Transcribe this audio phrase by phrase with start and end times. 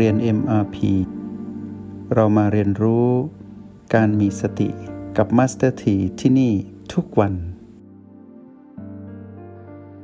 [0.00, 0.76] เรียน MRP
[2.14, 3.08] เรามาเรียนรู้
[3.94, 4.68] การมีสติ
[5.16, 6.52] กับ Master T ที่ที่นี่
[6.94, 7.34] ทุกวัน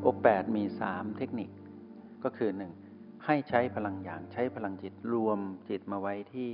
[0.00, 1.48] โอแปดมี 3 เทคนิค
[2.24, 2.50] ก็คือ
[2.88, 3.24] 1.
[3.24, 5.38] ให้ใช้พลังอย่างใช้พลังจิตรวม
[5.68, 6.50] จิตมาไว้ที่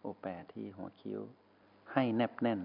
[0.00, 1.20] โอแปดที่หัวคิ้ว
[1.92, 2.60] ให้แนบแน่น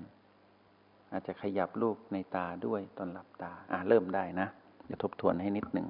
[1.11, 4.47] อาจจะขยับลูกในตาด้วยตอนหลับตา อ่าเริ่มได้นะ
[4.89, 5.87] จะทบทวนให้นิดหนึ่ง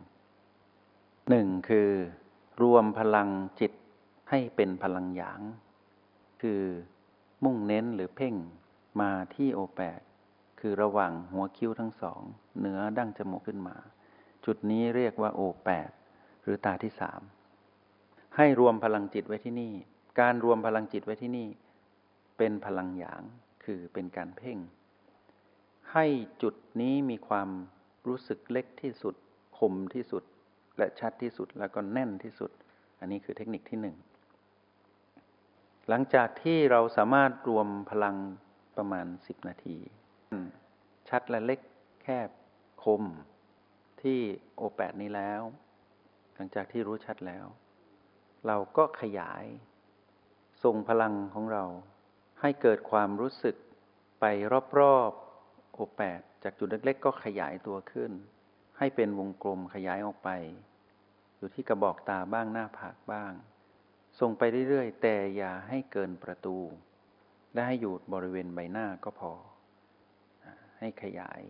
[1.29, 1.89] หนึ่งคือ
[2.61, 3.29] รวมพลัง
[3.61, 3.71] จิต
[4.29, 5.41] ให้เป็นพลังหยาง
[6.41, 6.61] คือ
[7.43, 8.35] มุ่งเน้นหรือเพ่ง
[9.01, 10.01] มาที่โอแปด
[10.59, 12.21] คือระหว่างหัวคิ้วทั้งสอง
[12.57, 13.75] เหนือดั้งจมูกขึ้นมา
[14.45, 15.89] จุดนี้เรียกว่าโอแปด
[16.43, 17.21] หรือตาที่สาม
[18.35, 19.73] ให้รวมพลังจิตไว้ที่นี่
[20.19, 21.47] การรวมพลังจิตไว้ที่นี่
[22.37, 23.21] เป็นพลังหยาง
[23.63, 24.57] คือเป็นการเพ่ง
[25.93, 26.05] ให้
[26.41, 27.49] จุดนี้มีความ
[28.07, 29.15] รู้สึกเล็กที่สุด
[29.57, 30.23] คมที่สุด
[30.77, 32.51] และชัดที่สุดแล้วก็แน่นที่สุด
[32.99, 33.95] อันนี้คือเทคนิคที่หนึ่ง
[35.91, 38.17] หลังจากที่เราสามารถรวมพลัง
[38.77, 39.77] ประมาณสิบนาที
[41.09, 41.59] ชัดและเล็ก
[42.01, 42.29] แคบ
[42.83, 43.03] คม
[44.01, 44.19] ที่
[44.55, 45.41] โอแปดนี้แล้ว
[46.35, 47.45] หลังจากที่รู้ชัดแล้ว
[48.47, 49.45] เราก็ขยาย
[50.63, 51.65] ส่งพลังของเรา
[52.41, 53.55] ให้เกิดความรู้สึก
[54.19, 54.25] ไป
[54.79, 58.11] รอบๆโอแปดจากจุดเล็กๆ ก็ขยายตัวขึ้น
[58.77, 60.29] ให้เป็นวงกลมขยายออกไป
[61.37, 63.33] อยู่ที่กระบอกตาบ้างหน้าผากบ้าง
[64.19, 66.57] ส่งไปเรื่อยๆ แต่อย่าให้เกินประตู
[67.53, 69.31] และให้อยู่บริเวณใบหน้าก็พอ
[70.79, 71.41] ให้ขยาย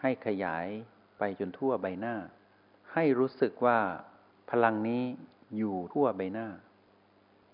[0.00, 0.66] ให้ขยาย
[1.18, 2.14] ไปจนทั่วใบหน้า
[2.92, 3.78] ให้รู้สึกว่า
[4.50, 5.02] พลังนี้
[5.56, 6.48] อยู่ทั่วใบหน้า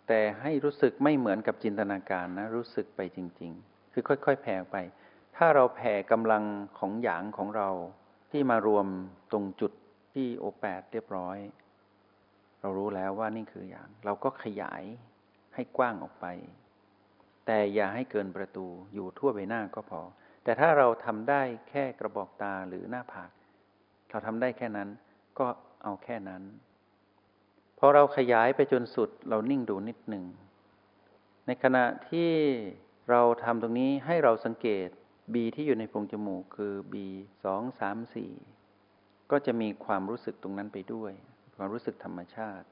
[0.08, 4.76] แต่ให้รู้สึกไม่เหมือนกับจินตนาการนะ รู้สึกไปจริง ๆ คือค่อยๆ แผ่ไป
[5.36, 6.44] ถ้าเราแผ่กำลัง
[6.78, 7.68] ของหยางของเรา
[8.30, 8.86] ที่มารวม
[9.30, 9.72] ตรงจุด
[10.12, 11.38] ที่โอแปดเรียบร้อย
[12.60, 14.82] เรารู้แล้วว่านี่คืออย่าง เราก็ขยาย
[15.54, 16.26] ให้กว้างออกไป
[17.46, 20.00] แต่อย่าให้เกินประตูอยู่ทั่วใบหน้าก็พอ
[20.44, 23.30] แต่ถ้าเราทำได้แค่กระบอกตาหรือหน้าผาก
[24.10, 24.88] เราทำได้แค่นั้น
[25.38, 25.46] ก็
[25.84, 26.42] เอาแค่นั้น
[27.78, 30.24] พอเราขยายไปจนสุด เรานิ่งดูนิดหนึ่ง
[31.46, 32.32] ในขณะที่
[33.10, 34.88] เราทำตรงนี้ให้เราสังเกต
[35.32, 36.94] B ที่อยู่ในโพรงจมูกคือ B
[37.44, 38.32] สองสามสี่
[39.30, 41.12] ก็จะมีความรู้สึกตรงนั้นไปด้วย
[41.56, 42.66] ความรู้สึกธรรมชาติ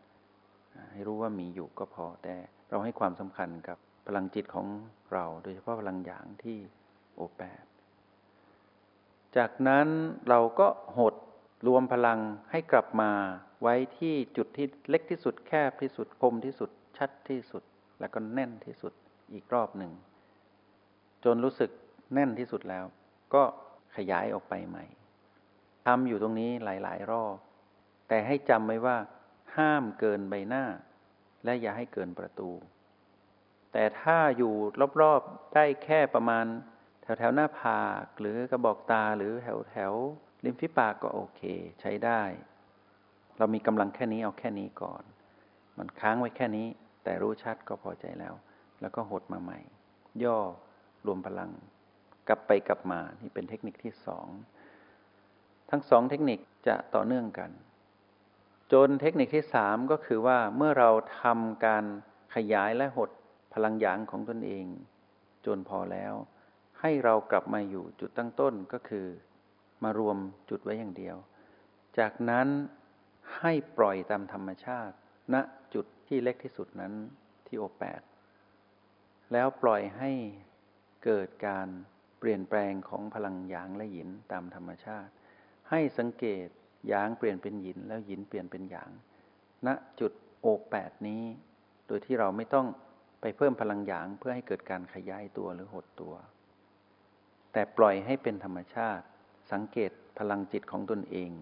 [0.92, 2.36] ให้รู้ว่ามีอยู่ก็พอแต่
[2.70, 4.66] เราให้ความสำคัญกับพลังจิตของ
[5.12, 6.58] เรา โดยเฉพาะพลังหยางที่
[7.14, 7.64] โอแปด
[9.36, 9.86] จากนั้น
[10.28, 10.68] เราก็
[10.98, 11.14] หด
[11.66, 13.10] รวมพลังให้กลับมา
[13.62, 17.62] ไว้ที่จุดที่เล็กที่สุดแคบที่สุดคมที่สุดชัดที่สุด
[18.00, 18.92] แล้วก็แน่นที่สุด
[19.32, 19.92] อีกรอบหนึ่ง
[21.24, 21.70] จนรู้สึก
[22.14, 22.84] แน่นที่สุดแล้ว
[23.34, 23.42] ก็
[23.96, 24.84] ขยายออกไปใหม่
[25.86, 27.36] ทำอยู่ตรงนี้หลาย ๆ รอบ
[28.08, 28.96] แต่ให้จำไว้ว่า
[29.56, 30.64] ห้ามเกินใบหน้า
[31.44, 32.50] และอย่าให้เกินประตู
[33.72, 34.54] แต่ถ้าอยู่
[35.00, 36.44] รอบๆได้แค่ประมาณ
[37.02, 39.92] แถวๆหน้าผากหรือกระบอกตาหรือแถวแถว
[40.44, 41.42] ริมฝีปากก็โอเค
[41.80, 42.22] ใช้ได้
[43.38, 45.02] เรามีกำลังแค่นี้เอาแค่นี้ก่อน
[45.78, 46.66] มันค้างไว้แค่นี้
[47.04, 48.34] แต่รู้ชัดก็พอใจแล้ว
[48.80, 49.58] แล้วก็หดมาใหม่
[50.24, 50.38] ย่อ
[51.06, 51.50] รวมพลัง
[52.28, 54.26] กลับไปกลับมานี่เป็นเทคนิคที่สอง
[55.70, 57.50] ทั้งสองเทคนิคจะต่อเนื่องกัน
[58.74, 60.90] จนเทคนิคที่สามก็คือว่าเมื่อเรา
[61.22, 61.84] ทำการ
[62.34, 63.10] ขยายและหด
[63.54, 64.66] พลังหยางของตนเอง
[65.46, 66.14] จนพอแล้ว
[66.80, 69.06] ให้เรากลับมาอยู่จุดตั้งต้นก็คือ
[69.82, 70.18] มารวม
[70.50, 71.16] จุดไว้อย่างเดียว
[71.98, 72.48] จากนั้น
[73.38, 74.94] ให้ปล่อยตามธรรมชาติ
[75.34, 75.36] ณ
[75.74, 76.92] จุดที่เล็กที่สุดนั้น
[77.46, 78.02] ที่โอแปด
[79.32, 80.10] แล้วปล่อยให้
[81.04, 81.68] เกิดการ
[82.18, 85.12] เปลี่ยนแปลงของพลังหยางและหยินตามธรรมชาติ
[85.70, 86.48] ให้สังเกต
[86.88, 88.90] หยางเปลี่ยนเป็นหยินแล้วหยินเปลี่ยนเป็นหยาง
[89.66, 89.68] ณ
[90.00, 91.22] จุดโอแปดนี้
[91.86, 92.66] โดยที่เราไม่ต้อง
[93.20, 96.14] ไปเพิ่มพลังหยางเพื่อให้เกิดการขยายตัวหรือหดตัว
[97.52, 99.04] แต่ปล่อยให้เป็นธรรมชาติ
[99.52, 101.32] สังเกตพลังจิตของตนเอง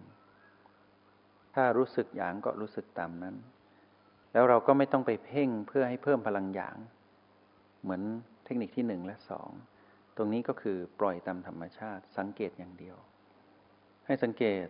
[1.54, 3.36] ถ้ารู้สึกหยางก็รู้สึกตามนั้น
[4.32, 6.76] แล้วเราก็ไม่ต้องไปเพ่งเพื่อให้เพิ่มพลังหยาง
[7.82, 8.02] เหมือน
[8.44, 9.50] เทคนิคที่หนึ่งและสอง
[10.16, 12.96] ตรงนี้ก็คือปล่อยตามธรรมชาติ สังเกตอย่างเดียว
[14.06, 14.66] ให้สังเกต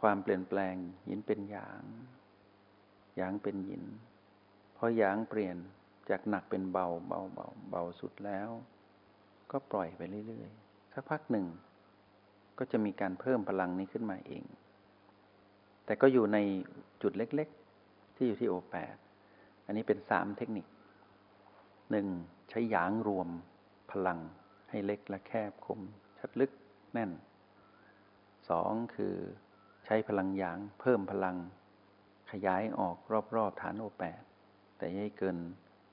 [0.00, 0.74] ความเปลี่ยนแปลง
[1.06, 1.82] หยินเป็นหยาง
[3.16, 3.84] หยางเป็นหยิน
[4.76, 5.56] พอหยางเปลี่ยน
[6.10, 8.48] จากหนักเป็นเบาเบาเบาเบาสุดแล้ว
[9.50, 11.46] ก็ปล่อยไปเรื่อยๆสักพักหนึ่ง
[12.58, 14.44] ก็จะมีการเพิ่มพลังนี้ขึ้นมาเอง
[15.84, 16.38] แต่ก็อยู่ใน
[17.02, 18.96] จุดเล็กๆ ที่อยู่ที่โอแปด
[19.66, 20.66] อันนี้เป็นสามเทคนิค
[21.90, 22.06] หนึ่ง
[22.50, 23.28] ใช้หยางรวม
[23.90, 24.18] พลัง
[24.70, 25.80] ให้เล็กและแคบคม
[26.18, 26.52] ชัดลึก
[26.92, 27.10] แน่น
[28.48, 29.14] สองคือ
[29.90, 31.36] ใช้พลังหยางเพิ่มพลัง
[32.30, 32.96] ขยายออก
[33.36, 34.22] รอบๆฐานโอแปด
[34.78, 35.36] แต่อย่าให้เกิน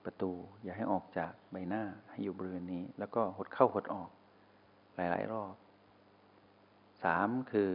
[0.04, 0.32] ประตู
[0.64, 4.10] อย่าให้ออกจากใบหน้าให้อยู่บริเวณนี้ แล้วก็หดเข้าหดออก
[4.96, 5.54] หลาย ๆ รอบ
[7.04, 7.72] สามคือ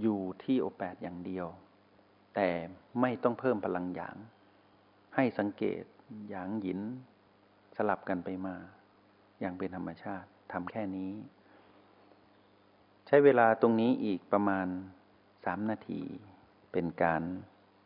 [0.00, 1.46] อยู่ที่โอแปดอย่างเดียว
[2.34, 2.48] แต่
[3.00, 4.16] ไม่ต้องเพิ่มพลังหยาง
[5.14, 5.82] ให้สังเกต
[6.30, 6.80] หยางหยิน
[7.76, 8.56] สลับกันไปมา
[9.40, 11.12] อย่างเป็นธรรมชาติทำแค่นี้
[13.06, 14.66] ใช้เวลาตรงนี้อีกประมาณ
[15.44, 16.02] สามนาที
[16.72, 17.22] เป็นการ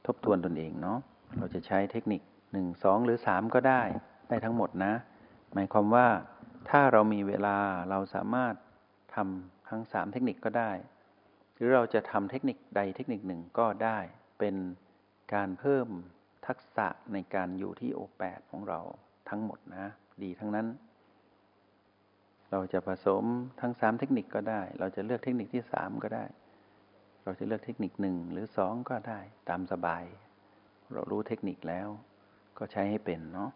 [0.07, 0.99] ทบทวนตนเองเนาะ
[1.37, 2.23] เราจะใช้เทคนิค
[2.53, 3.83] หนึ่งสองหรือสามก็ได้
[4.29, 4.95] ได้ทั้งหมดนะ
[5.55, 6.07] หมายความว่า
[6.71, 7.57] ถ้าเรามีเวลา
[7.91, 8.55] เราสามารถ
[9.15, 10.73] ทำทั้งสามเทคนิคก็ได้
[11.55, 13.99] หรือเราจะทำเทคนิคใดเทคนิคหนึ่งก็ได้
[14.39, 14.57] เป็น
[15.35, 15.89] การเพิ่ม
[16.47, 18.81] ทักษะในการอยู่ที่โอแปดของเรา
[19.29, 19.87] ทั้งหมดนะ
[20.23, 20.67] ดีทั้งนั้น
[22.51, 23.25] เราจะผสม
[23.61, 26.25] ทั้งสามเทคนิคก็ได้ เราจะเลือกเทคนิคที่สามก็ได้
[27.29, 30.05] เราจะเลือกเทคนิคหนึ่งหรือสองก็ได้ตามสบาย
[30.93, 31.89] เรารู้เทคนิคแล้ว
[32.59, 33.51] ก็ใช้ให้เป็นเนาะ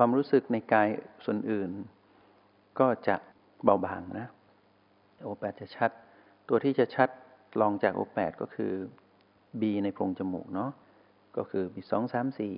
[0.00, 0.88] ความรู้สึกในกาย
[1.24, 1.70] ส่วนอื่น
[2.80, 3.16] ก็จะ
[3.64, 4.26] เบาบางนะ
[5.22, 5.90] โอแปดจะชัด
[6.48, 7.08] ตัวที่จะชัด
[7.60, 8.72] ลองจากโอแปดก็คือ
[9.60, 10.70] B ในโพรงจมูกเนาะ
[11.36, 12.56] ก็คือ B สองสามสี่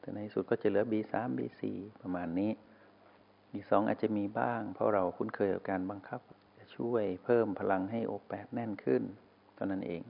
[0.00, 2.50] แต่ในสุดก็จะเหลือ B สาม B สี่ประมาณนี้
[3.52, 6.20] B สองอาจจะมีบ้าง เพราะเราคุ้นเคยกับการบังคับ
[6.58, 9.02] จะช่วยเพิ่มพลังให้โอแปดแน่นขึ้น
[9.56, 10.02] ตอนนั้นเอง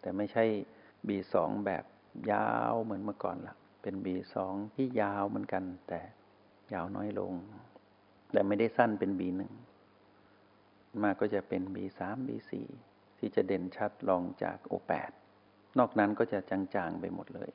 [0.00, 0.44] แต่ไม่ใช่
[1.06, 1.84] B สองแบบ
[2.32, 4.34] ยาวเหมือนเมื่อก่อนละ เป็น B2
[4.74, 6.00] ที่ยาวเหมือนกัน แต่
[6.72, 7.32] ยาวน้อยลง
[8.32, 9.42] แต่ไม่ได้สั้นเป็น B1
[11.02, 12.50] มากก็จะเป็น B3 B4
[13.18, 15.12] ที่จะเด่นชัดลองจาก O8
[15.78, 17.50] นอกนั้นก็จะจางๆไปหมดเลย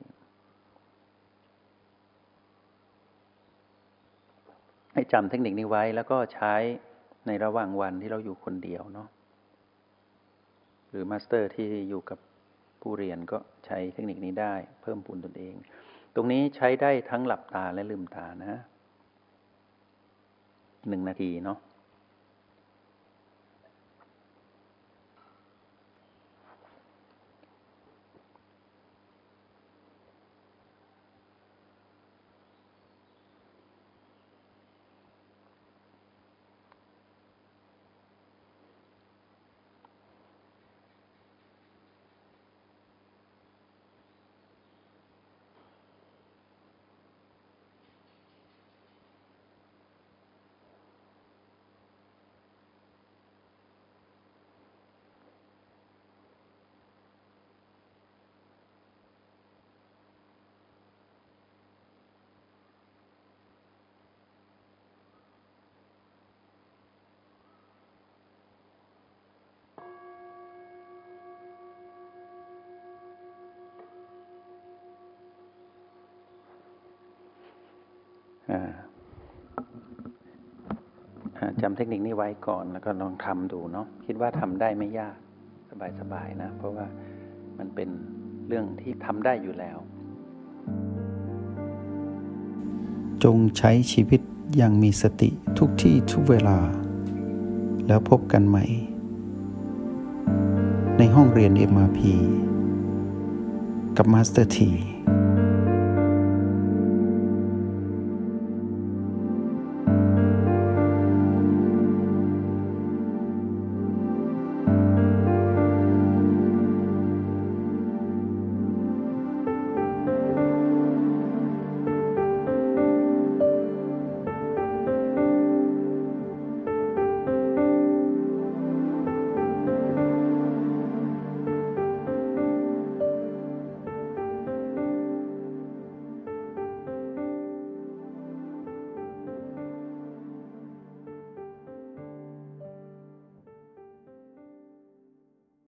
[4.94, 6.54] ให้จำเทคนิคนี้ไว้แล้วก็ใช้
[7.26, 9.08] ในระหว่างวันที่เราอยู่คนเดียวเนาะ
[10.90, 12.18] หรือมาสเตอร์ที่อยู่กับ
[12.80, 15.54] ผู้เรียนก็ใช้เทคนิคนี้ได้เพิ่มปูนตนเอง
[16.16, 18.60] ตรงนี้ใช้ได้ทั้งหลับตาและลืมตานะ
[20.88, 21.58] หนึ่งนาทีเนาะ
[81.62, 85.16] จำเทคนิคนี้ไว้ก่อนแล้วก็ลองทำดูเนาะคิดว่าทำได้ไม่ยาก
[86.00, 86.86] สบายๆนะ เพราะว่า
[87.58, 87.88] มันเป็น
[88.48, 89.78] เรื่องที่ทำได้อยู่แล้ว
[93.24, 94.20] จงใช้ชีวิต
[94.56, 96.58] อย่างมีสติทุกที่ทุกเวลา
[97.86, 98.64] แล้วพบกันใหม่
[100.98, 102.00] ในห้องเรียน MRP
[103.96, 104.70] กับ Master T